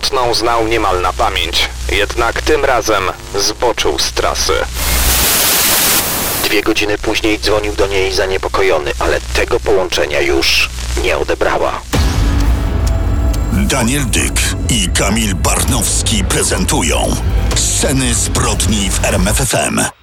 [0.00, 1.68] przewrotną znał niemal na pamięć.
[1.92, 3.02] Jednak tym razem
[3.34, 4.52] zboczył z trasy.
[6.44, 10.70] Dwie godziny później dzwonił do niej zaniepokojony, ale tego połączenia już
[11.02, 11.80] nie odebrała.
[13.52, 17.16] Daniel Dyk i Kamil Barnowski prezentują
[17.54, 19.95] Sceny zbrodni w RMFFM.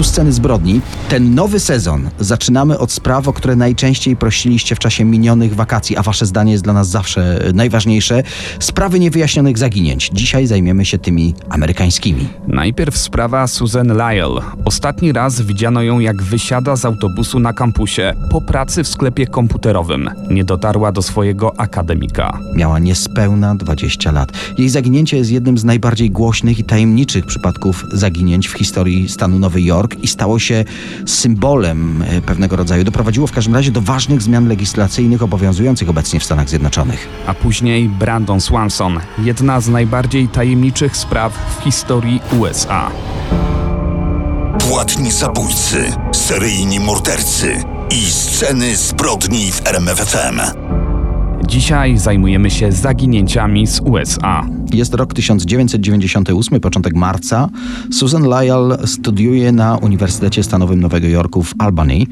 [0.00, 0.80] Tu sceny zbrodni.
[1.08, 6.02] Ten nowy sezon zaczynamy od spraw, o które najczęściej prosiliście w czasie minionych wakacji, a
[6.02, 8.22] wasze zdanie jest dla nas zawsze najważniejsze.
[8.60, 10.10] Sprawy niewyjaśnionych zaginięć.
[10.12, 12.28] Dzisiaj zajmiemy się tymi amerykańskimi.
[12.48, 14.40] Najpierw sprawa Susan Lyle.
[14.64, 20.10] Ostatni raz widziano ją jak wysiada z autobusu na kampusie po pracy w sklepie komputerowym.
[20.30, 22.38] Nie dotarła do swojego akademika.
[22.54, 24.32] Miała niespełna 20 lat.
[24.58, 29.62] Jej zaginięcie jest jednym z najbardziej głośnych i tajemniczych przypadków zaginięć w historii stanu Nowy
[29.62, 30.64] Jork i stało się
[31.06, 32.84] symbolem e, pewnego rodzaju.
[32.84, 37.08] Doprowadziło w każdym razie do ważnych zmian legislacyjnych obowiązujących obecnie w Stanach Zjednoczonych.
[37.26, 42.90] A później Brandon Swanson, jedna z najbardziej tajemniczych spraw w historii USA.
[44.58, 50.79] Płatni zabójcy, seryjni mordercy i sceny zbrodni w RMFFM.
[51.50, 54.46] Dzisiaj zajmujemy się zaginięciami z USA.
[54.72, 57.48] Jest rok 1998, początek marca.
[57.90, 62.04] Susan Lyle studiuje na Uniwersytecie Stanowym Nowego Jorku w Albany.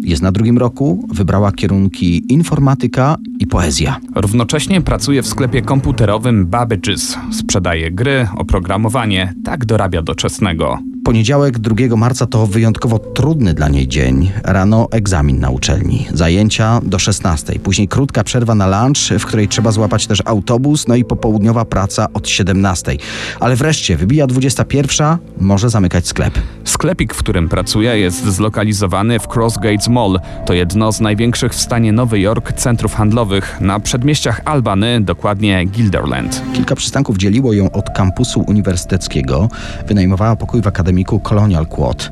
[0.00, 3.96] Jest na drugim roku, wybrała kierunki informatyka i poezja.
[4.14, 7.16] Równocześnie pracuje w sklepie komputerowym Babbage's.
[7.32, 10.78] Sprzedaje gry, oprogramowanie, tak dorabia do czesnego.
[11.08, 14.32] Poniedziałek 2 marca to wyjątkowo trudny dla niej dzień.
[14.44, 17.58] Rano egzamin na uczelni, zajęcia do 16.
[17.58, 22.06] Później krótka przerwa na lunch, w której trzeba złapać też autobus, no i popołudniowa praca
[22.14, 22.96] od 17.
[23.40, 26.34] Ale wreszcie wybija 21, może zamykać sklep.
[26.64, 30.20] Sklepik, w którym pracuje, jest zlokalizowany w Crossgates Mall.
[30.46, 36.42] To jedno z największych w stanie Nowy Jork centrów handlowych na przedmieściach Albany, dokładnie Gilderland.
[36.52, 39.48] Kilka przystanków dzieliło ją od kampusu uniwersyteckiego.
[39.86, 40.66] Wynajmowała pokój w
[40.98, 42.10] akademiku Colonial Quad.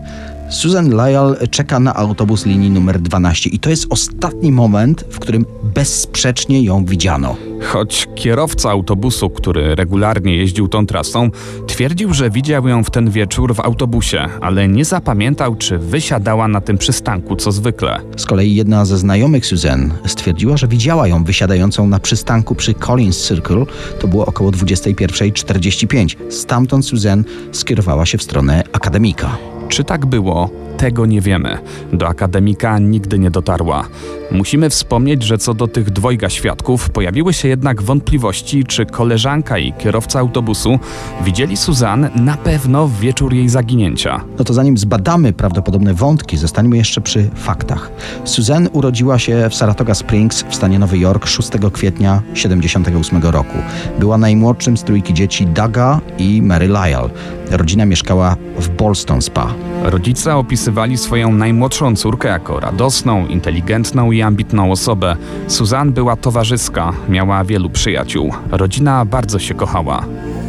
[0.51, 5.47] Susan Lyle czeka na autobus linii numer 12 i to jest ostatni moment, w którym
[5.75, 7.37] bezsprzecznie ją widziano.
[7.63, 11.31] Choć kierowca autobusu, który regularnie jeździł tą trasą,
[11.67, 16.61] twierdził, że widział ją w ten wieczór w autobusie, ale nie zapamiętał, czy wysiadała na
[16.61, 18.01] tym przystanku co zwykle.
[18.17, 23.29] Z kolei jedna ze znajomych Susan stwierdziła, że widziała ją wysiadającą na przystanku przy Collins
[23.29, 23.65] Circle.
[24.01, 26.17] To było około 21.45.
[26.31, 29.56] Stamtąd Susan skierowała się w stronę akademika.
[29.69, 30.49] Czy tak było?
[30.77, 31.59] Tego nie wiemy.
[31.93, 33.89] Do akademika nigdy nie dotarła.
[34.31, 39.73] Musimy wspomnieć, że co do tych dwojga świadków, pojawiły się jednak wątpliwości, czy koleżanka i
[39.73, 40.79] kierowca autobusu
[41.25, 44.21] widzieli Suzanne na pewno w wieczór jej zaginięcia.
[44.39, 47.91] No to zanim zbadamy prawdopodobne wątki, zostańmy jeszcze przy faktach.
[48.25, 53.59] Susan urodziła się w Saratoga Springs w stanie Nowy Jork 6 kwietnia 78 roku.
[53.99, 57.09] Była najmłodszym z trójki dzieci Daga i Mary Lyle.
[57.51, 59.55] Rodzina mieszkała w Ballston Spa.
[59.87, 65.17] Rodzice opisywali swoją najmłodszą córkę jako radosną, inteligentną i ambitną osobę.
[65.47, 68.33] Suzanne była towarzyska, miała wielu przyjaciół.
[68.51, 70.05] Rodzina bardzo się kochała.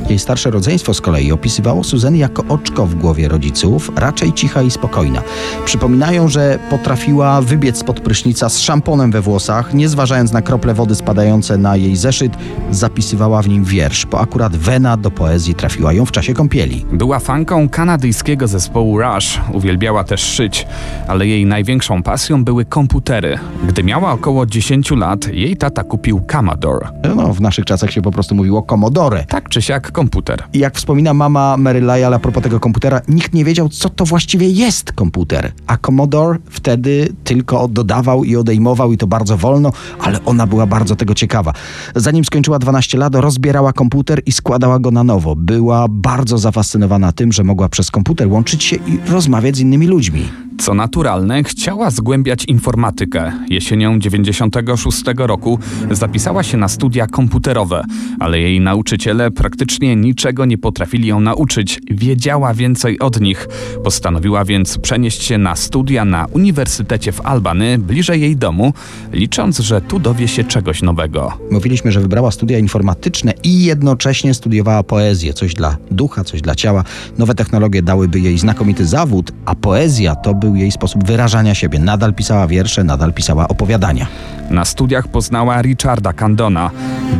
[0.09, 4.71] Jej starsze rodzeństwo z kolei opisywało Susan jako oczko w głowie rodziców, raczej cicha i
[4.71, 5.21] spokojna.
[5.65, 10.95] Przypominają, że potrafiła wybiec spod prysznica z szamponem we włosach, nie zważając na krople wody
[10.95, 12.33] spadające na jej zeszyt,
[12.71, 16.85] zapisywała w nim wiersz, bo akurat wena do poezji trafiła ją w czasie kąpieli.
[16.91, 20.67] Była fanką kanadyjskiego zespołu Rush, uwielbiała też szyć,
[21.07, 23.39] ale jej największą pasją były komputery.
[23.67, 26.87] Gdy miała około 10 lat, jej tata kupił Commodore.
[27.15, 29.25] No, w naszych czasach się po prostu mówiło Commodore.
[29.25, 30.43] Tak czy siak komputer.
[30.53, 34.05] I jak wspomina mama Mary Lyle a propos tego komputera, nikt nie wiedział, co to
[34.05, 35.51] właściwie jest komputer.
[35.67, 40.95] A Commodore wtedy tylko dodawał i odejmował i to bardzo wolno, ale ona była bardzo
[40.95, 41.53] tego ciekawa.
[41.95, 45.35] Zanim skończyła 12 lat, rozbierała komputer i składała go na nowo.
[45.35, 50.46] Była bardzo zafascynowana tym, że mogła przez komputer łączyć się i rozmawiać z innymi ludźmi.
[50.59, 53.31] Co naturalne, chciała zgłębiać informatykę.
[53.49, 55.59] Jesienią 96 roku
[55.91, 57.83] zapisała się na studia komputerowe,
[58.19, 61.79] ale jej nauczyciele praktycznie niczego nie potrafili ją nauczyć.
[61.91, 63.47] Wiedziała więcej od nich.
[63.83, 68.73] Postanowiła więc przenieść się na studia na Uniwersytecie w Albany, bliżej jej domu,
[69.13, 71.37] licząc, że tu dowie się czegoś nowego.
[71.51, 75.33] Mówiliśmy, że wybrała studia informatyczne i jednocześnie studiowała poezję.
[75.33, 76.83] Coś dla ducha, coś dla ciała.
[77.17, 81.79] Nowe technologie dałyby jej znakomity zawód, a poezja to by był jej sposób wyrażania siebie.
[81.79, 84.07] Nadal pisała wiersze, nadal pisała opowiadania.
[84.49, 86.71] Na studiach poznała Richarda Candona.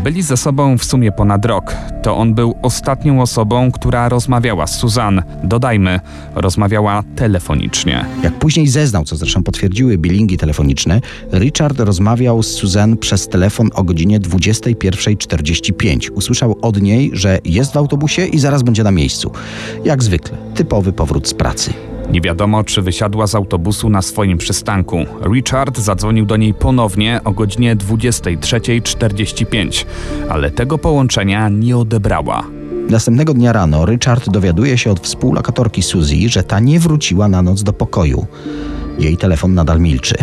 [0.04, 1.76] Byli ze sobą w sumie ponad rok.
[2.04, 5.24] To on był ostatnią osobą, która rozmawiała z Suzanne.
[5.44, 6.00] Dodajmy,
[6.36, 8.06] rozmawiała telefonicznie.
[8.24, 11.02] Jak później zeznał, co zresztą potwierdziły bilingi telefoniczne,
[11.34, 16.12] Richard rozmawiał z Susan przez telefon o godzinie 21.45.
[16.14, 19.32] Usłyszał od niej, że jest w autobusie i zaraz będzie na miejscu.
[19.86, 21.74] Jak zwykle, typowy powrót z pracy.
[22.12, 24.98] Nie wiadomo, czy wysiadła z autobusu na swoim przystanku.
[25.34, 29.86] Richard zadzwonił do niej ponownie o godzinie 23.45,
[30.30, 32.44] ale tego połączenia nie odebrała.
[32.90, 37.64] Następnego dnia rano Richard dowiaduje się od współlokatorki Suzy, że ta nie wróciła na noc
[37.64, 38.26] do pokoju.
[39.00, 40.16] Jej telefon nadal milczy.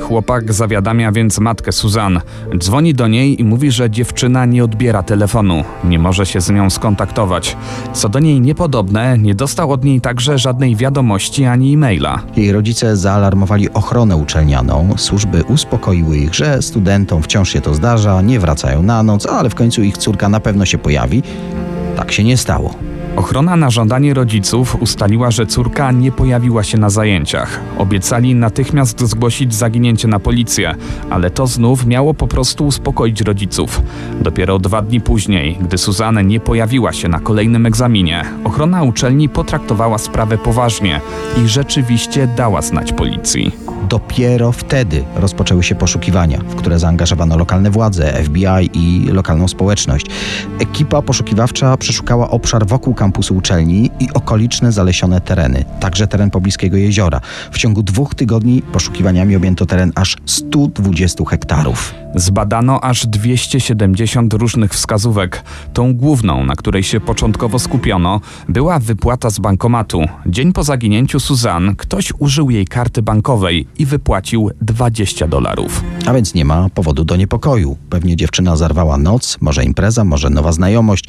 [0.00, 2.20] Chłopak zawiadamia więc matkę Suzanne.
[2.58, 6.70] Dzwoni do niej i mówi, że dziewczyna nie odbiera telefonu, nie może się z nią
[6.70, 7.56] skontaktować.
[7.92, 12.20] Co do niej niepodobne, nie dostał od niej także żadnej wiadomości ani e-maila.
[12.36, 14.94] Jej rodzice zaalarmowali ochronę uczelnianą.
[14.96, 19.54] Służby uspokoiły ich, że studentom wciąż się to zdarza, nie wracają na noc, ale w
[19.54, 21.22] końcu ich córka na pewno się pojawi.
[21.96, 22.87] Tak się nie stało.
[23.18, 27.60] Ochrona na żądanie rodziców ustaliła, że córka nie pojawiła się na zajęciach.
[27.78, 30.74] Obiecali natychmiast zgłosić zaginięcie na policję,
[31.10, 33.82] ale to znów miało po prostu uspokoić rodziców.
[34.20, 39.98] Dopiero dwa dni później, gdy Suzanne nie pojawiła się na kolejnym egzaminie, ochrona uczelni potraktowała
[39.98, 41.00] sprawę poważnie
[41.44, 43.67] i rzeczywiście dała znać policji.
[43.88, 50.06] Dopiero wtedy rozpoczęły się poszukiwania, w które zaangażowano lokalne władze, FBI i lokalną społeczność.
[50.58, 57.20] Ekipa poszukiwawcza przeszukała obszar wokół kampusu uczelni i okoliczne zalesione tereny, także teren pobliskiego jeziora.
[57.52, 61.94] W ciągu dwóch tygodni poszukiwaniami objęto teren aż 120 hektarów.
[62.14, 65.42] Zbadano aż 270 różnych wskazówek.
[65.72, 70.04] Tą główną, na której się początkowo skupiono, była wypłata z bankomatu.
[70.26, 75.84] Dzień po zaginięciu Suzanne ktoś użył jej karty bankowej i wypłacił 20 dolarów.
[76.06, 77.76] A więc nie ma powodu do niepokoju.
[77.90, 81.04] Pewnie dziewczyna zarwała noc, może impreza, może nowa znajomość.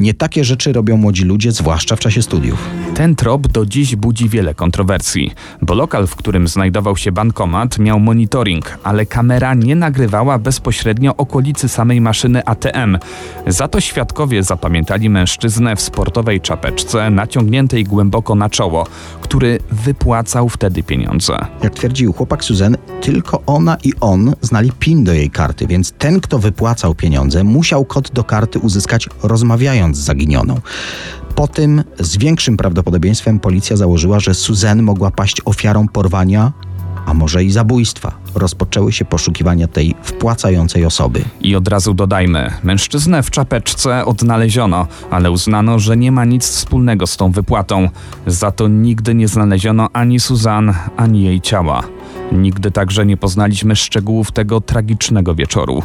[0.00, 2.68] Nie takie rzeczy robią młodzi ludzie, zwłaszcza w czasie studiów.
[2.94, 5.30] Ten trop do dziś budzi wiele kontrowersji,
[5.62, 11.68] bo lokal, w którym znajdował się bankomat, miał monitoring, ale kamera nie nagrywała bezpośrednio okolicy
[11.68, 12.98] samej maszyny ATM.
[13.46, 18.86] Za to świadkowie zapamiętali mężczyznę w sportowej czapeczce naciągniętej głęboko na czoło,
[19.20, 21.38] który wypłacał wtedy pieniądze.
[21.62, 26.20] Jak twierdził chłopak Susan, tylko ona i on znali PIN do jej karty, więc ten,
[26.20, 30.60] kto wypłacał pieniądze, musiał kod do karty uzyskać rozmawiając z zaginioną.
[31.34, 36.52] Po tym z większym prawdopodobieństwem policja założyła, że Susan mogła paść ofiarą porwania,
[37.06, 38.18] a może i zabójstwa.
[38.34, 41.24] Rozpoczęły się poszukiwania tej wpłacającej osoby.
[41.40, 47.06] I od razu dodajmy, mężczyznę w czapeczce odnaleziono, ale uznano, że nie ma nic wspólnego
[47.06, 47.88] z tą wypłatą.
[48.26, 51.82] Za to nigdy nie znaleziono ani Suzanne, ani jej ciała.
[52.32, 55.82] Nigdy także nie poznaliśmy szczegółów tego tragicznego wieczoru.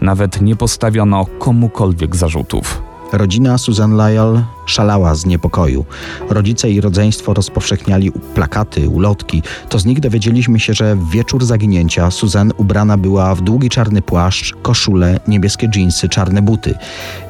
[0.00, 2.89] Nawet nie postawiono komukolwiek zarzutów.
[3.12, 5.84] Rodzina Susan Lyle szalała z niepokoju.
[6.28, 9.42] Rodzice i rodzeństwo rozpowszechniali plakaty, ulotki.
[9.68, 14.02] To z nich dowiedzieliśmy się, że w wieczór zaginięcia Susan ubrana była w długi czarny
[14.02, 16.74] płaszcz, koszulę, niebieskie dżinsy, czarne buty.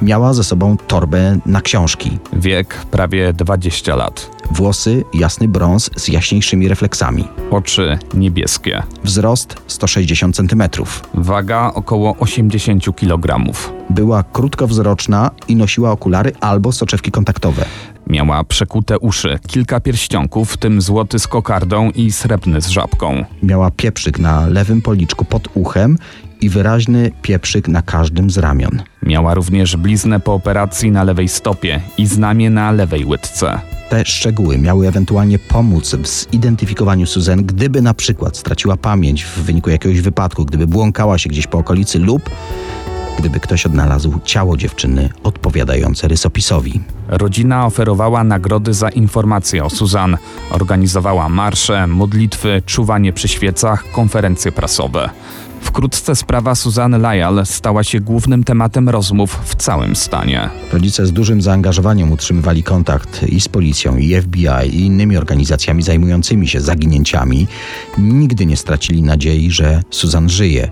[0.03, 2.19] Miała ze sobą torbę na książki.
[2.33, 4.31] Wiek prawie 20 lat.
[4.51, 7.29] Włosy jasny brąz z jaśniejszymi refleksami.
[7.51, 8.83] Oczy niebieskie.
[9.05, 10.63] Wzrost 160 cm.
[11.15, 13.53] Waga około 80 kg.
[13.91, 17.65] Była krótkowzroczna i nosiła okulary albo soczewki kontaktowe.
[18.07, 23.25] Miała przekute uszy, kilka pierścionków, w tym złoty z kokardą i srebrny z żabką.
[23.43, 25.99] Miała pieprzyk na lewym policzku pod uchem
[26.41, 28.83] i wyraźny pieprzyk na każdym z ramion.
[29.03, 33.61] Miała również bliznę po operacji na lewej stopie i znamie na lewej łydce.
[33.91, 39.71] Te szczegóły miały ewentualnie pomóc w zidentyfikowaniu Susan, gdyby na przykład straciła pamięć w wyniku
[39.71, 42.31] jakiegoś wypadku, gdyby błąkała się gdzieś po okolicy lub
[43.21, 46.81] gdyby ktoś odnalazł ciało dziewczyny odpowiadające rysopisowi.
[47.09, 50.19] Rodzina oferowała nagrody za informacje o Suzanne.
[50.51, 55.11] Organizowała marsze, modlitwy, czuwanie przy świecach, konferencje prasowe.
[55.61, 60.51] Wkrótce sprawa Suzanne Lyall stała się głównym tematem rozmów w całym stanie.
[60.73, 66.49] Rodzice z dużym zaangażowaniem utrzymywali kontakt i z policją, i FBI, i innymi organizacjami zajmującymi
[66.49, 67.49] się zaginięciami.
[67.99, 70.71] Nigdy nie stracili nadziei, że Susan żyje.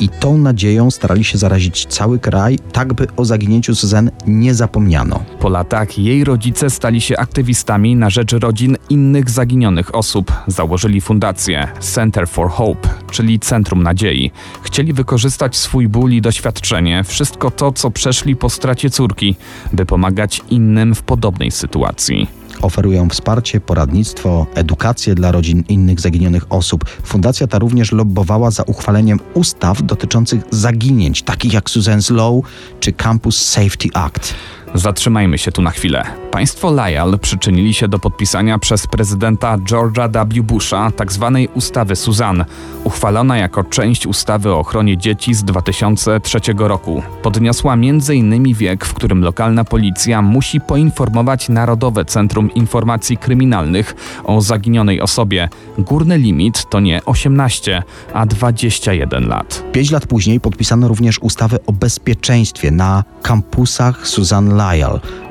[0.00, 5.24] I tą nadzieją starali się zarazić cały kraj, tak by o zaginięciu Susan nie zapomniano.
[5.40, 10.32] Po latach jej rodzice stali się aktywistami na rzecz rodzin innych zaginionych osób.
[10.46, 14.30] Założyli fundację Center for Hope, czyli Centrum Nadziei.
[14.62, 19.36] Chcieli wykorzystać swój ból i doświadczenie, wszystko to, co przeszli po stracie córki,
[19.72, 22.37] by pomagać innym w podobnej sytuacji.
[22.62, 26.84] Oferują wsparcie, poradnictwo, edukację dla rodzin innych zaginionych osób.
[27.04, 32.44] Fundacja ta również lobbowała za uchwaleniem ustaw dotyczących zaginięć, takich jak Susan Slow
[32.80, 34.34] czy Campus Safety Act.
[34.74, 36.04] Zatrzymajmy się tu na chwilę.
[36.30, 40.42] Państwo Lyell przyczynili się do podpisania przez prezydenta George'a W.
[40.42, 41.38] Busha tzw.
[41.54, 42.44] ustawy Suzanne,
[42.84, 47.02] uchwalona jako część ustawy o ochronie dzieci z 2003 roku.
[47.22, 48.54] Podniosła m.in.
[48.54, 53.94] wiek, w którym lokalna policja musi poinformować Narodowe Centrum Informacji Kryminalnych
[54.24, 55.48] o zaginionej osobie.
[55.78, 57.82] Górny limit to nie 18,
[58.14, 59.64] a 21 lat.
[59.72, 64.56] Pięć lat później podpisano również ustawę o bezpieczeństwie na kampusach Susan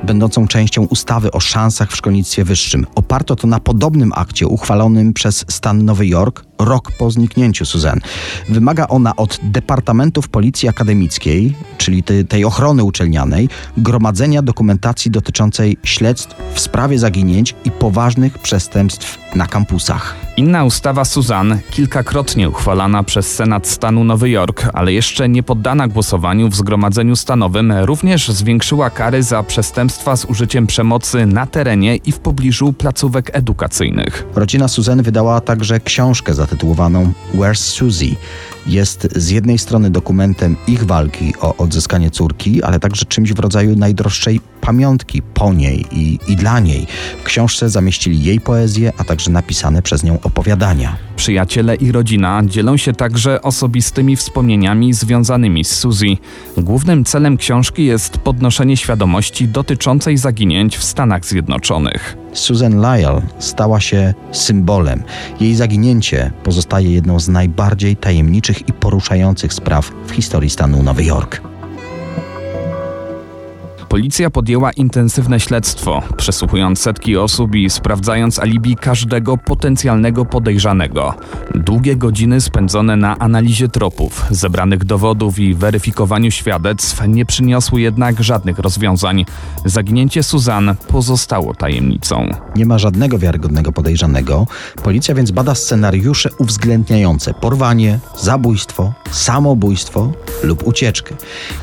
[0.02, 2.86] Będącą częścią ustawy o szansach w szkolnictwie wyższym.
[2.94, 8.00] Oparto to na podobnym akcie uchwalonym przez stan Nowy Jork rok po zniknięciu Susan.
[8.48, 16.60] Wymaga ona od Departamentów Policji Akademickiej, czyli tej, ochrony uczelnianej, gromadzenia dokumentacji dotyczącej śledztw w
[16.60, 20.14] sprawie zaginięć i poważnych przestępstw na kampusach.
[20.36, 26.48] Inna ustawa Suzanne, kilkakrotnie uchwalana przez Senat stanu Nowy Jork, ale jeszcze nie poddana głosowaniu
[26.48, 32.18] w Zgromadzeniu Stanowym, również zwiększyła kary za przestępstwa z użyciem przemocy na terenie i w
[32.18, 34.26] pobliżu placówek edukacyjnych.
[34.34, 38.16] Rodzina Suzanny wydała także książkę zatytułowaną Where's Suzy?
[38.66, 43.76] Jest z jednej strony dokumentem ich walki o odzyskanie córki, ale także czymś w rodzaju
[43.76, 46.86] najdroższej pamiątki po niej i, i dla niej.
[47.20, 50.96] W książce zamieścili jej poezję, a także napisane przez nią opowiadania.
[51.16, 56.16] Przyjaciele i rodzina dzielą się także osobistymi wspomnieniami związanymi z Suzy.
[56.56, 62.16] Głównym celem książki jest podnoszenie świadomości dotyczącej zaginięć w Stanach Zjednoczonych.
[62.32, 65.02] Susan Lyell stała się symbolem.
[65.40, 71.47] Jej zaginięcie pozostaje jedną z najbardziej tajemniczych i poruszających spraw w historii stanu Nowy Jork.
[73.88, 81.14] Policja podjęła intensywne śledztwo, przesłuchując setki osób i sprawdzając alibi każdego potencjalnego podejrzanego.
[81.54, 88.58] Długie godziny spędzone na analizie tropów, zebranych dowodów i weryfikowaniu świadectw nie przyniosły jednak żadnych
[88.58, 89.24] rozwiązań.
[89.64, 92.28] Zaginięcie Suzanne pozostało tajemnicą.
[92.56, 94.46] Nie ma żadnego wiarygodnego podejrzanego.
[94.82, 101.14] Policja więc bada scenariusze uwzględniające porwanie, zabójstwo, samobójstwo lub ucieczkę.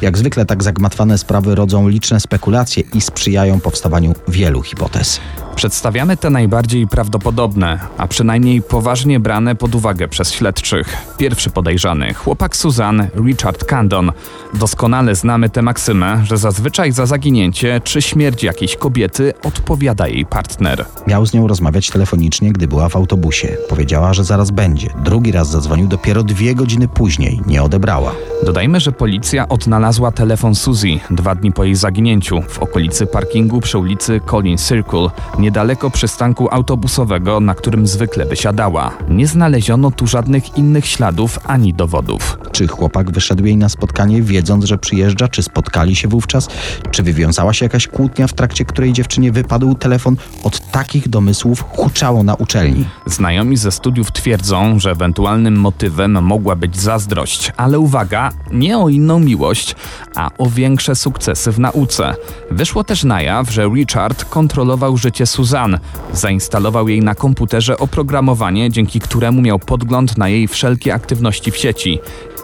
[0.02, 5.20] Jak zwykle tak zagmatwane sprawy rodzą liczne spekulacje i sprzyjają powstawaniu wielu hipotez.
[5.56, 10.98] Przedstawiamy te najbardziej prawdopodobne, a przynajmniej poważnie brane pod uwagę przez śledczych.
[11.18, 14.12] Pierwszy podejrzany, chłopak Suzanne, Richard Candon.
[14.54, 20.86] Doskonale znamy tę maksymę, że zazwyczaj za zaginięcie czy śmierć jakiejś kobiety odpowiada jej partner.
[21.08, 23.58] Miał z nią rozmawiać telefonicznie, gdy była w autobusie.
[23.70, 24.90] Powiedziała, że zaraz będzie.
[25.04, 27.42] Drugi raz zadzwonił dopiero dwie godziny później.
[27.48, 28.12] Nie odebrała.
[28.46, 33.78] Dodajmy, że policja odnalazła telefon Suzy dwa dni po jej zaginięciu w okolicy parkingu przy
[33.78, 35.10] ulicy Collins Circle,
[35.46, 38.92] niedaleko przystanku autobusowego, na którym zwykle wysiadała.
[39.10, 42.38] Nie znaleziono tu żadnych innych śladów ani dowodów.
[42.52, 45.28] Czy chłopak wyszedł jej na spotkanie, wiedząc, że przyjeżdża?
[45.28, 46.48] Czy spotkali się wówczas?
[46.92, 50.16] Czy wywiązała się jakaś kłótnia, w trakcie której dziewczynie wypadł telefon?
[50.44, 52.86] Od takich domysłów huczało na uczelni.
[53.06, 59.20] Znajomi ze studiów twierdzą, że ewentualnym motywem mogła być zazdrość, ale uwaga, nie o inną
[59.20, 59.76] miłość,
[60.16, 62.16] a o większe sukcesy w nauce.
[62.52, 65.80] Wyszło też na jaw, że Richard kontrolował życie Suzanne.
[66.14, 72.00] Zainstalował jej na komputerze oprogramowanie, dzięki któremu miał podgląd na jej wszelkie aktywności w sieci.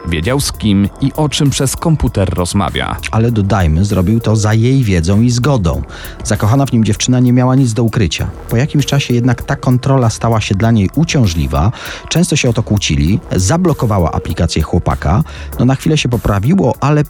[0.08, 2.98] Wiedział z kim i o czym przez komputer rozmawia.
[3.12, 5.82] Ale dodajmy, zrobił to za jej wiedzą i zgodą.
[6.24, 8.28] Zakochana w nim dziewczyna nie miała nic do ukrycia.
[8.50, 11.72] Po jakimś czasie jednak ta kontrola stała się dla niej uciążliwa,
[12.10, 15.24] często się o to kłócili, zablokowała aplikację chłopaka.
[15.60, 17.04] No na chwilę się poprawiło, ale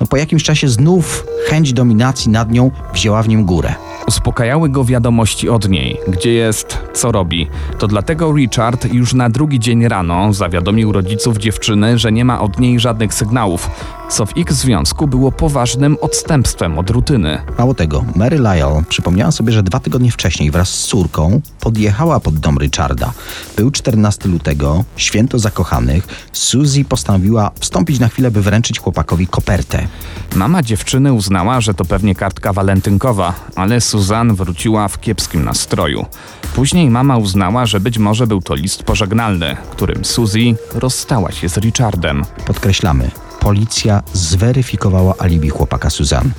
[0.00, 3.74] no, po jakimś czasie znów chęć dominacji nad nią wzięła w nim górę.
[4.10, 7.48] Uspokajały go wiadomości od niej, gdzie jest, co robi.
[7.78, 12.58] To dlatego Richard już na drugi dzień rano zawiadomił rodziców dziewczyny, że nie ma od
[12.58, 13.70] niej żadnych sygnałów,
[14.10, 17.38] co w ich związku było poważnym odstępstwem od rutyny.
[17.58, 22.38] Mało tego, Mary Lyle przypomniała sobie, że dwa tygodnie wcześniej wraz z córką podjechała pod
[22.38, 23.12] dom Richarda.
[23.56, 26.28] Był 14 lutego, święto zakochanych.
[26.32, 29.88] Suzy postanowiła wstąpić na chwilę, by wręczyć chłopakowi kopertę.
[30.34, 36.06] Mama dziewczyny uznała, że to pewnie kartka walentynkowa, ale Suzanne wróciła w kiepskim nastroju.
[36.54, 41.56] Później mama uznała, że być może był to list pożegnalny, którym Suzy rozstała się z
[41.56, 42.24] Richardem.
[42.46, 46.30] Podkreślamy, policja zweryfikowała alibi chłopaka Suzanne.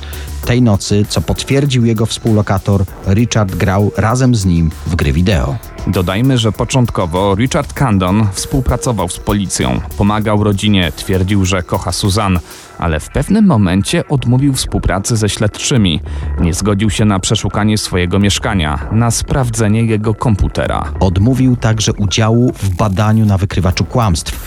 [0.46, 5.56] Tej nocy, co potwierdził jego współlokator, Richard grał razem z nim w gry wideo.
[5.88, 12.40] Dodajmy, że początkowo Richard Candon współpracował z policją, pomagał rodzinie, twierdził, że kocha Suzanne,
[12.80, 16.02] ale w pewnym momencie odmówił współpracy ze śledczymi.
[16.40, 20.92] Nie zgodził się na przeszukanie swojego mieszkania, na sprawdzenie jego komputera.
[21.00, 24.40] Odmówił także udziału w badaniu na wykrywaczu kłamstw.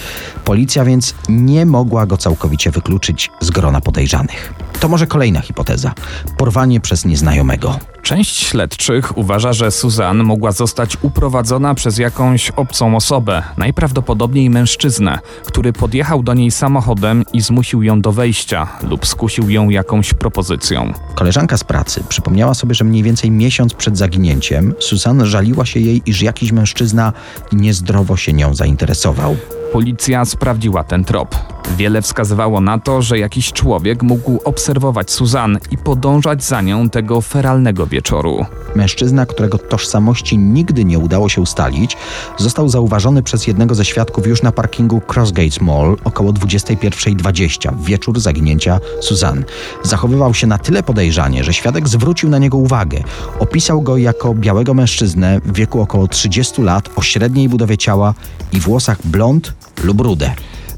[0.44, 4.54] Policja więc nie mogła go całkowicie wykluczyć z grona podejrzanych.
[4.80, 5.92] To może kolejna hipoteza.
[6.36, 7.93] Porwanie przez nieznajomego.
[8.04, 15.72] Część śledczych uważa, że Suzanne mogła zostać uprowadzona przez jakąś obcą osobę, najprawdopodobniej mężczyznę, który
[15.72, 20.92] podjechał do niej samochodem i zmusił ją do wejścia lub skusił ją jakąś propozycją.
[21.14, 26.02] Koleżanka z pracy przypomniała sobie, że mniej więcej miesiąc przed zaginięciem Susan żaliła się jej,
[26.06, 27.12] iż jakiś mężczyzna
[27.52, 29.36] niezdrowo się nią zainteresował.
[29.74, 31.36] Policja sprawdziła ten trop.
[31.76, 37.20] Wiele wskazywało na to, że jakiś człowiek mógł obserwować Suzanne i podążać za nią tego
[37.20, 38.46] feralnego wieczoru.
[38.74, 41.96] Mężczyzna, którego tożsamości nigdy nie udało się ustalić,
[42.36, 48.20] został zauważony przez jednego ze świadków już na parkingu Crossgates Mall około 21.20 w wieczór
[48.20, 49.44] zaginięcia Suzanne.
[49.82, 53.02] Zachowywał się na tyle podejrzanie, że świadek zwrócił na niego uwagę.
[53.38, 58.14] Opisał go jako białego mężczyznę w wieku około 30 lat, o średniej budowie ciała
[58.52, 59.52] i włosach blond
[59.84, 60.34] lub rude.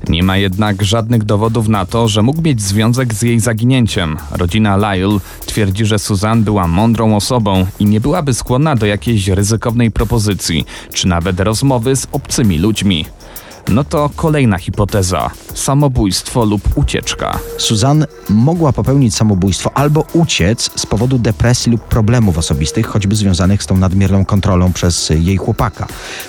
[0.09, 4.17] Nie ma jednak żadnych dowodów na to, że mógł mieć związek z jej zaginięciem.
[4.31, 9.91] Rodzina Lyle twierdzi, że Suzanne była mądrą osobą i nie byłaby skłonna do jakiejś ryzykownej
[9.91, 13.05] propozycji, czy nawet rozmowy z obcymi ludźmi.
[13.69, 17.39] No to kolejna hipoteza: samobójstwo lub ucieczka.
[17.59, 23.67] Suzanne mogła popełnić samobójstwo albo uciec z powodu depresji lub problemów osobistych, choćby związanych z
[23.67, 25.87] tą nadmierną kontrolą przez jej chłopaka.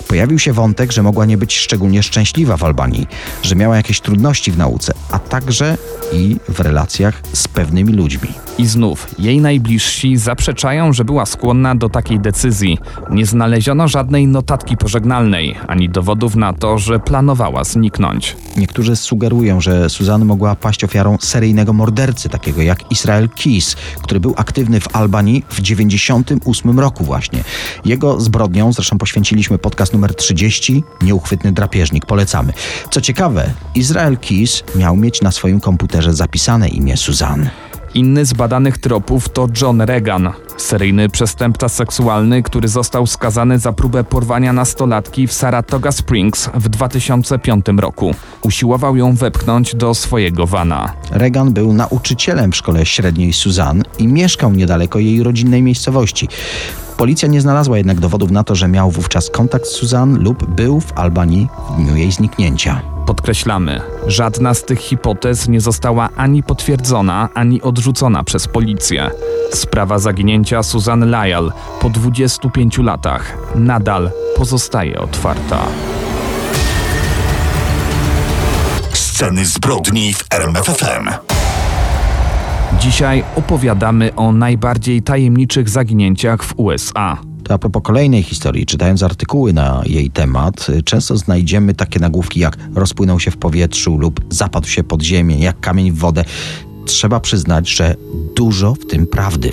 [0.08, 3.08] Pojawił się wątek, że mogła nie być szczególnie szczęśliwa w Albanii,
[3.44, 5.78] że miała jakieś trudności w nauce, a także
[6.14, 8.30] i w relacjach z pewnymi ludźmi.
[8.58, 12.78] I znów, jej najbliżsi zaprzeczają, że była skłonna do takiej decyzji.
[13.12, 18.36] Nie znaleziono żadnej notatki pożegnalnej, ani dowodów na to, że planowała zniknąć.
[18.58, 24.34] Niektórzy sugerują, że Suzanne mogła paść ofiarą seryjnego mordercy, takiego jak Israel Keys, który był
[24.38, 27.44] aktywny w Albanii w 98 roku właśnie.
[27.86, 32.06] Jego zbrodnią zresztą poświęciliśmy podcast numer 30, Nieuchwytny drapieżnik.
[32.06, 32.54] Polecamy.
[32.92, 37.67] Co ciekawe, Israel Keys miał mieć na swoim komputerze zapisane imię Suzanne.
[37.94, 44.04] Inny z badanych tropów to John Reagan, seryjny przestępca seksualny, który został skazany za próbę
[44.04, 48.16] porwania nastolatki w Saratoga Springs w 2005 roku.
[48.42, 50.94] Usiłował ją wepchnąć do swojego wana.
[51.12, 56.28] Reagan był nauczycielem w szkole średniej Suzanne i mieszkał niedaleko jej rodzinnej miejscowości.
[56.98, 60.80] Policja nie znalazła jednak dowodów na to, że miał wówczas kontakt z Suzanne lub był
[60.80, 62.97] w Albanii w dniu jej zniknięcia.
[63.08, 69.10] Podkreślamy, żadna z tych hipotez nie została ani potwierdzona, ani odrzucona przez policję.
[69.54, 75.60] Sprawa zaginięcia Susan Lyle po 25 latach nadal pozostaje otwarta.
[78.94, 81.10] Sceny zbrodni w RMFFM.
[82.80, 87.18] Dzisiaj opowiadamy o najbardziej tajemniczych zaginięciach w USA.
[87.50, 93.20] A propos kolejnej historii, czytając artykuły na jej temat, często znajdziemy takie nagłówki jak rozpłynął
[93.20, 96.24] się w powietrzu lub zapadł się pod ziemię, jak kamień w wodę.
[96.86, 97.96] Trzeba przyznać, że
[98.36, 99.52] dużo w tym prawdy.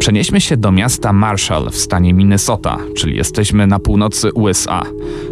[0.00, 4.82] Przenieśmy się do miasta Marshall w stanie Minnesota, czyli jesteśmy na północy USA.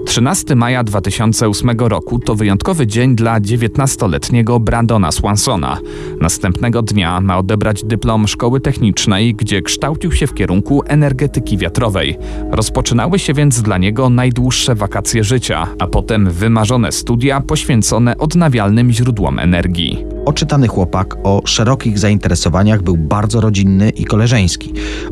[0.06, 5.78] 13 maja 2008 roku to wyjątkowy dzień dla 19-letniego Brandona Swansona.
[6.20, 12.18] Następnego dnia ma odebrać dyplom szkoły technicznej, gdzie kształcił się w kierunku energetyki wiatrowej.
[12.50, 19.38] Rozpoczynały się więc dla niego najdłuższe wakacje życia, a potem wymarzone studia poświęcone odnawialnym źródłom
[19.38, 20.04] energii.
[20.24, 24.57] Oczytany chłopak o szerokich zainteresowaniach był bardzo rodzinny i koleżeński.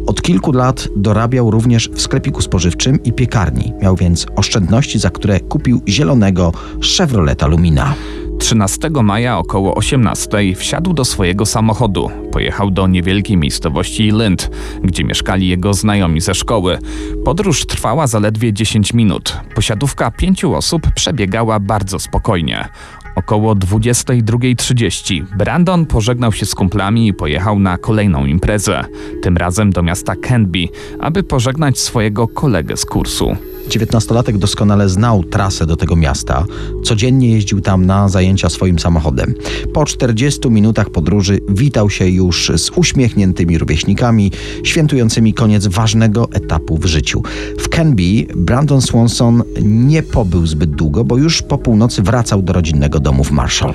[0.06, 3.72] Od kilku lat dorabiał również w sklepiku spożywczym i piekarni.
[3.82, 6.52] Miał więc oszczędności, za które kupił zielonego
[6.96, 7.94] Chevroleta Lumina.
[8.38, 12.10] 13 maja około 18 wsiadł do swojego samochodu.
[12.32, 14.50] Pojechał do niewielkiej miejscowości Lind,
[14.82, 16.78] gdzie mieszkali jego znajomi ze szkoły.
[17.24, 19.36] Podróż trwała zaledwie 10 minut.
[19.54, 22.68] Posiadówka pięciu osób przebiegała bardzo spokojnie.
[23.16, 28.84] Około 22.30 Brandon pożegnał się z kumplami i pojechał na kolejną imprezę,
[29.22, 30.68] tym razem do miasta Canby,
[31.00, 33.36] aby pożegnać swojego kolegę z kursu.
[33.68, 36.44] Dziewiętnastolatek doskonale znał trasę do tego miasta.
[36.84, 39.34] Codziennie jeździł tam na zajęcia swoim samochodem.
[39.74, 44.32] Po 40 minutach podróży witał się już z uśmiechniętymi rówieśnikami,
[44.64, 47.22] świętującymi koniec ważnego etapu w życiu.
[47.58, 53.00] W Canby Brandon Swanson nie pobył zbyt długo, bo już po północy wracał do rodzinnego
[53.00, 53.74] domu w Marshall.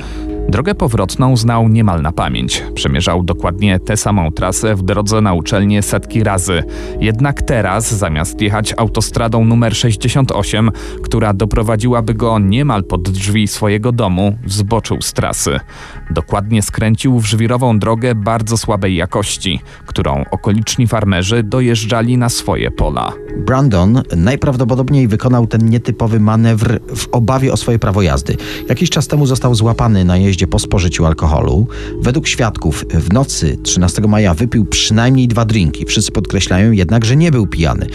[0.51, 2.63] Drogę powrotną znał niemal na pamięć.
[2.73, 6.63] Przemierzał dokładnie tę samą trasę w drodze na uczelnię setki razy.
[6.99, 10.71] Jednak teraz, zamiast jechać autostradą numer 68,
[11.03, 15.59] która doprowadziłaby go niemal pod drzwi swojego domu, zboczył z trasy.
[16.09, 23.13] Dokładnie skręcił w żwirową drogę bardzo słabej jakości, którą okoliczni farmerzy dojeżdżali na swoje pola.
[23.37, 28.37] Brandon najprawdopodobniej wykonał ten nietypowy manewr w obawie o swoje prawo jazdy.
[28.69, 31.67] Jakiś czas temu został złapany na jeździe po spożyciu alkoholu.
[32.01, 35.85] Według świadków w nocy 13 maja wypił przynajmniej dwa drinki.
[35.85, 37.87] Wszyscy podkreślają jednak, że nie był pijany.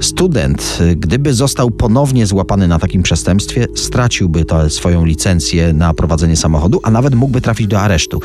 [0.00, 6.90] Student, gdyby został ponownie złapany na takim przestępstwie, straciłby swoją licencję na prowadzenie samochodu, a
[6.90, 8.20] nawet mógłby trafić do aresztu.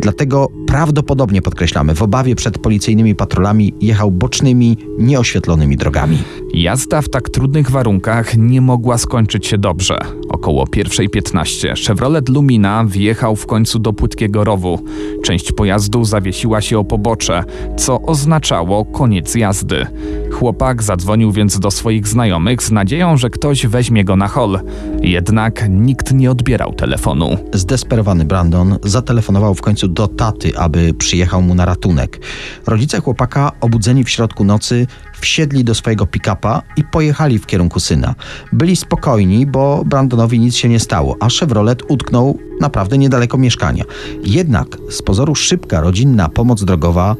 [0.00, 6.18] Dlatego prawdopodobnie podkreślamy, w obawie przed policyjnymi patrolami jechał bocznymi, nieoświetlonymi drogami.
[6.52, 9.98] Jazda w tak trudnych warunkach nie mogła skończyć się dobrze.
[10.28, 14.84] Około 1.15 Chevrolet Lumina wjechał w końcu do płytkiego rowu.
[15.24, 17.44] Część pojazdu zawiesiła się o pobocze,
[17.76, 19.86] co oznaczało koniec jazdy.
[20.32, 24.60] Chłopak zadzwonił więc do swoich znajomych z nadzieją, że ktoś weźmie go na hol.
[25.02, 27.36] Jednak nikt nie odbierał telefonu.
[27.52, 32.20] Zdesperowany Brandon zatelefonował w końcu do taty, aby przyjechał mu na ratunek.
[32.66, 34.86] Rodzice chłopaka, obudzeni w środku nocy,
[35.22, 38.14] wsiedli do swojego pick-upa i pojechali w kierunku syna.
[38.52, 43.84] Byli spokojni, bo Brandonowi nic się nie stało, a Chevrolet utknął naprawdę niedaleko mieszkania.
[44.24, 47.16] Jednak z pozoru szybka rodzinna pomoc drogowa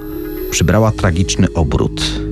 [0.51, 2.32] przybrała tragiczny obrót.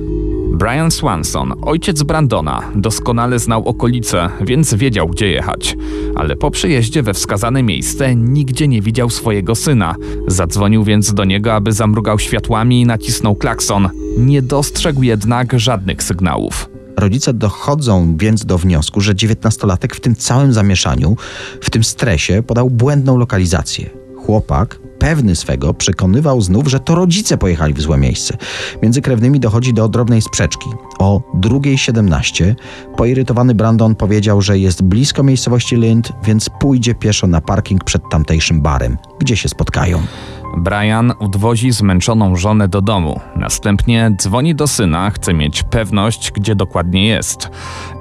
[0.61, 5.77] Brian Swanson, ojciec Brandona, doskonale znał okolice, więc wiedział, gdzie jechać.
[6.15, 9.95] Ale po przyjeździe we wskazane miejsce nigdzie nie widział swojego syna.
[10.27, 13.89] Zadzwonił więc do niego, aby zamrugał światłami i nacisnął klakson.
[14.17, 16.69] Nie dostrzegł jednak żadnych sygnałów.
[16.97, 21.15] Rodzice dochodzą więc do wniosku, że dziewiętnastolatek w tym całym zamieszaniu,
[21.61, 23.89] w tym stresie podał błędną lokalizację.
[24.25, 28.37] Chłopak, pewny swego, przekonywał znów, że to rodzice pojechali w złe miejsce.
[28.83, 30.69] Między krewnymi dochodzi do drobnej sprzeczki.
[30.99, 32.55] O 2.17
[32.97, 38.61] poirytowany Brandon powiedział, że jest blisko miejscowości Lind, więc pójdzie pieszo na parking przed tamtejszym
[38.61, 40.01] barem, gdzie się spotkają.
[40.57, 43.19] Brian odwozi zmęczoną żonę do domu.
[43.35, 47.49] Następnie dzwoni do syna, chce mieć pewność, gdzie dokładnie jest.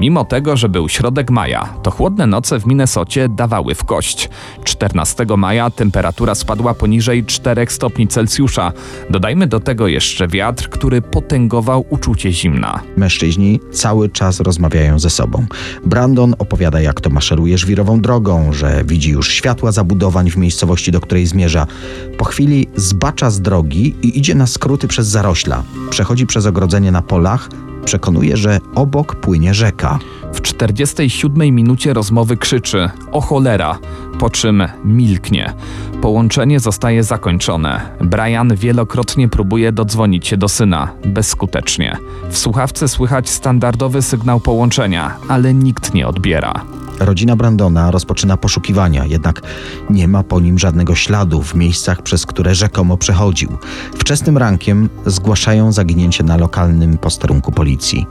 [0.01, 4.29] Mimo tego, że był środek maja, to chłodne noce w Minnesocie dawały w kość.
[4.65, 8.73] 14 maja temperatura spadła poniżej 4 stopni Celsjusza.
[9.11, 12.81] Dodajmy do tego jeszcze wiatr, który potęgował uczucie zimna.
[12.97, 15.47] Mężczyźni cały czas rozmawiają ze sobą.
[15.87, 21.01] Brandon opowiada, jak to maszeruje żwirową drogą, że widzi już światła zabudowań w miejscowości, do
[21.01, 21.67] której zmierza.
[22.19, 22.40] Po chwili
[22.77, 25.63] zbacza z drogi i idzie na skróty przez zarośla.
[25.91, 27.49] Przechodzi przez ogrodzenie na polach,
[27.85, 29.99] przekonuje, że obok płynie rzeka.
[30.35, 33.79] W 47 minucie rozmowy krzyczy o cholera,
[34.21, 35.53] po czym milknie.
[36.03, 37.81] Połączenie zostaje zakończone.
[38.01, 41.97] Brian wielokrotnie próbuje dodzwonić się do syna, bezskutecznie.
[42.31, 46.65] W słuchawce słychać standardowy sygnał połączenia, ale nikt nie odbiera.
[46.99, 49.43] Rodzina Brandona rozpoczyna poszukiwania, jednak
[49.91, 53.59] nie ma po nim żadnego śladu w miejscach, przez które rzekomo przechodził.
[53.99, 58.07] Wczesnym rankiem zgłaszają zaginięcie na lokalnym posterunku policji.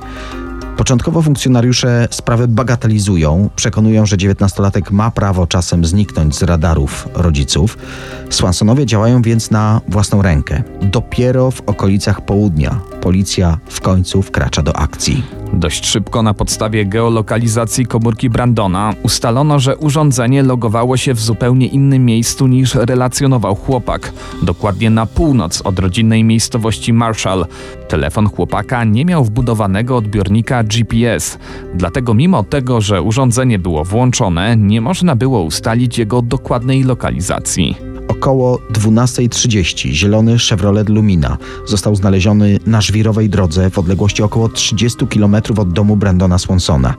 [0.79, 7.77] Początkowo funkcjonariusze sprawę bagatelizują, przekonują, że 19-latek ma prawo czasem zniknąć z radarów rodziców.
[8.29, 10.63] Swansonowie działają więc na własną rękę.
[10.81, 15.23] Dopiero w okolicach południa policja w końcu wkracza do akcji.
[15.53, 22.05] Dość szybko na podstawie geolokalizacji komórki Brandona ustalono, że urządzenie logowało się w zupełnie innym
[22.05, 27.45] miejscu niż relacjonował chłopak, dokładnie na północ od rodzinnej miejscowości Marshall.
[27.87, 31.37] Telefon chłopaka nie miał wbudowanego odbiornika GPS,
[31.75, 37.88] dlatego mimo tego, że urządzenie było włączone, nie można było ustalić jego dokładnej lokalizacji.
[38.09, 45.35] Około 12.30 zielony Chevrolet Lumina został znaleziony na żwirowej drodze w odległości około 30 km
[45.57, 46.95] od domu Brandona Swansona.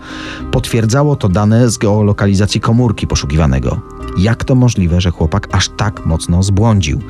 [0.53, 3.81] Potwierdzało to dane z geolokalizacji komórki poszukiwanego.
[4.19, 7.01] Jak to możliwe, że chłopak aż tak mocno zbłądził?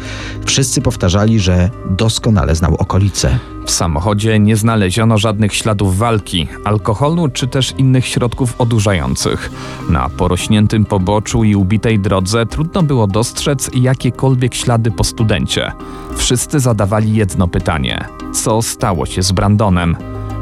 [0.44, 3.38] Wszyscy powtarzali, że doskonale znał okolice.
[3.66, 9.50] W samochodzie nie znaleziono żadnych śladów walki, alkoholu czy też innych środków odurzających.
[9.88, 15.72] Na porośniętym poboczu i ubitej drodze trudno było dostrzec jakiekolwiek ślady po studencie.
[16.16, 19.96] Wszyscy zadawali jedno pytanie: co stało się z Brandonem?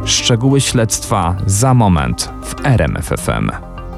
[0.04, 3.50] Szczegóły śledztwa za moment w RMFFM.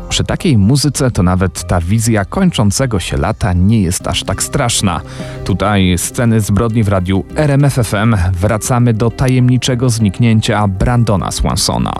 [0.08, 5.00] Przy takiej muzyce to nawet ta wizja kończącego się lata nie jest aż tak straszna.
[5.44, 11.92] Tutaj sceny zbrodni w radiu RMFFM wracamy do tajemniczego zniknięcia Brandona Swansona.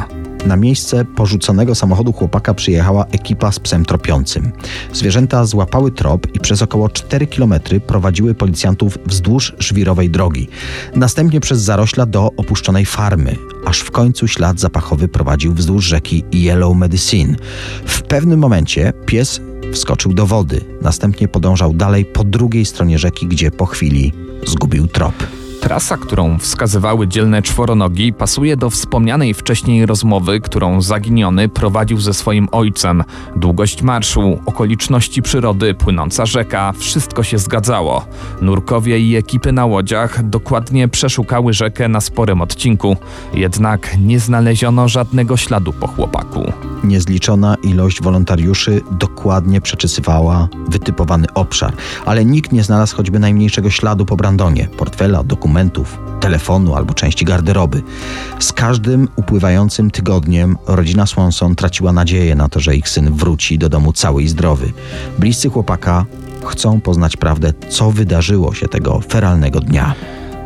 [0.47, 4.53] Na miejsce porzuconego samochodu chłopaka przyjechała ekipa z psem tropiącym.
[4.93, 7.55] Zwierzęta złapały trop i przez około 4 km
[7.87, 10.49] prowadziły policjantów wzdłuż żwirowej drogi.
[10.95, 16.77] Następnie przez zarośla do opuszczonej farmy, aż w końcu ślad zapachowy prowadził wzdłuż rzeki Yellow
[16.77, 17.37] Medicine.
[17.87, 19.41] W pewnym momencie pies
[19.73, 24.13] wskoczył do wody, następnie podążał dalej po drugiej stronie rzeki, gdzie po chwili
[24.47, 25.40] zgubił trop.
[25.61, 32.49] Trasa, którą wskazywały dzielne czworonogi, pasuje do wspomnianej wcześniej rozmowy, którą zaginiony prowadził ze swoim
[32.53, 33.05] ojcem.
[33.37, 38.05] Długość marszu, okoliczności przyrody, płynąca rzeka wszystko się zgadzało.
[38.41, 42.97] Nurkowie i ekipy na łodziach dokładnie przeszukały rzekę na sporym odcinku,
[43.35, 46.53] jednak nie znaleziono żadnego śladu po chłopaku.
[46.85, 51.73] Niezliczona ilość wolontariuszy dokładnie przeczesywała wytypowany obszar,
[52.07, 55.50] ale nikt nie znalazł choćby najmniejszego śladu po Brandonie, portfela, dokumentów,
[56.21, 57.83] telefonu albo części garderoby.
[58.39, 63.69] Z każdym upływającym tygodniem rodzina Swanson traciła nadzieję na to, że ich syn wróci do
[63.69, 64.73] domu cały i zdrowy.
[65.19, 66.05] Bliscy chłopaka
[66.47, 69.95] chcą poznać prawdę, co wydarzyło się tego feralnego dnia.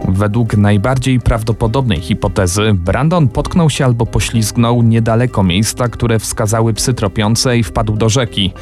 [0.08, 7.58] Według najbardziej prawdopodobnej hipotezy, Brandon potknął się albo poślizgnął niedaleko miejsca, które wskazały psy tropiące
[7.58, 8.52] i wpadł do rzeki.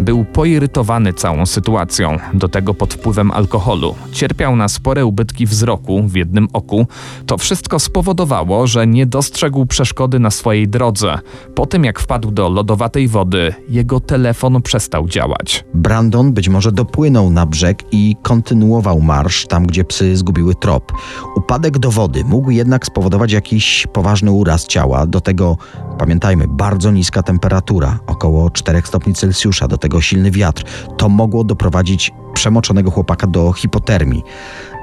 [0.00, 3.94] Był poirytowany całą sytuacją, do tego pod wpływem alkoholu.
[4.12, 6.86] Cierpiał na spore ubytki wzroku w jednym oku.
[7.26, 11.18] To wszystko spowodowało, że nie dostrzegł przeszkody na swojej drodze.
[11.54, 15.64] Po tym jak wpadł do lodowatej wody, jego telefon przestał działać.
[15.74, 20.91] Brandon być może dopłynął na brzeg i kontynuował marsz tam, gdzie psy zgubiły trop.
[21.36, 25.06] Upadek do wody mógł jednak spowodować jakiś poważny uraz ciała.
[25.06, 25.56] Do tego,
[25.98, 30.64] pamiętajmy, bardzo niska temperatura, około 4 stopni Celsjusza, do tego silny wiatr.
[30.96, 34.22] To mogło doprowadzić przemoczonego chłopaka do hipotermii.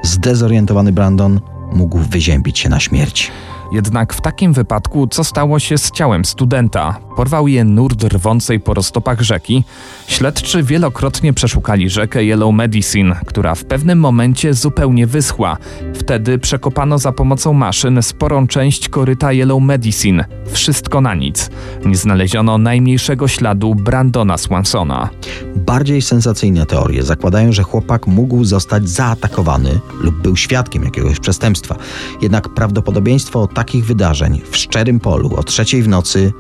[0.04, 1.39] Zdezorientowany Brandon
[1.74, 3.32] mógł wyziębić się na śmierć.
[3.72, 6.95] Jednak w takim wypadku, co stało się z ciałem studenta?
[7.20, 9.64] Porwał je nurt rwącej po roztopach rzeki.
[10.08, 15.58] Śledczy wielokrotnie przeszukali rzekę Yellow Medicine, która w pewnym momencie zupełnie wyschła.
[15.94, 20.26] Wtedy przekopano za pomocą maszyn sporą część koryta Yellow Medicine.
[20.52, 21.50] Wszystko na nic.
[21.86, 25.10] Nie znaleziono najmniejszego śladu Brandona Swansona.
[25.56, 31.76] Bardziej sensacyjne teorie zakładają, że chłopak mógł zostać zaatakowany lub był świadkiem jakiegoś przestępstwa.
[32.22, 36.34] Jednak prawdopodobieństwo takich wydarzeń w szczerym polu o trzeciej w nocy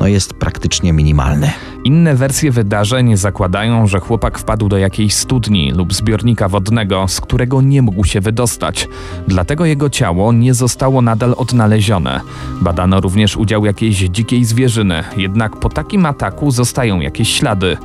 [0.00, 1.52] no jest praktycznie minimalne.
[1.84, 7.62] Inne wersje wydarzeń zakładają, że chłopak wpadł do jakiejś studni lub zbiornika wodnego, z którego
[7.62, 8.88] nie mógł się wydostać.
[9.28, 12.20] Dlatego jego ciało nie zostało nadal odnalezione.
[12.60, 17.76] Badano również udział jakiejś dzikiej zwierzyny, jednak po takim ataku zostają jakieś ślady.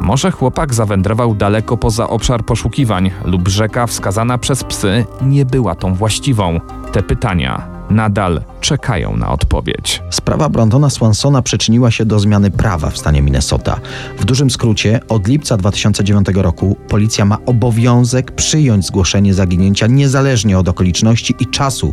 [0.00, 5.94] Może chłopak zawędrował daleko poza obszar poszukiwań, lub rzeka wskazana przez psy nie była tą
[5.94, 6.60] właściwą.
[6.92, 10.02] Te pytania nadal czekają na odpowiedź.
[10.10, 13.80] Sprawa Brandona Swansona przyczyniła się do zmiany prawa w stanie Minnesota.
[14.18, 20.68] W dużym skrócie, od lipca 2009 roku policja ma obowiązek przyjąć zgłoszenie zaginięcia niezależnie od
[20.68, 21.92] okoliczności i czasu,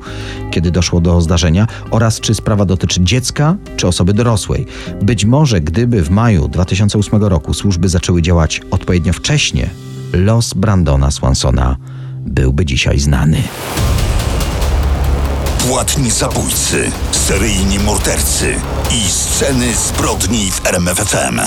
[0.52, 4.66] kiedy doszło do zdarzenia, oraz czy sprawa dotyczy dziecka czy osoby dorosłej.
[5.02, 9.70] Być może, gdyby w maju 2008 roku służby zaczęły działać odpowiednio wcześnie,
[10.14, 11.78] los Brandona Swansona
[12.26, 13.38] byłby dzisiaj znany.
[15.70, 18.56] Płatni zabójcy, seryjni mordercy
[18.92, 21.42] i sceny zbrodni w RMFFM.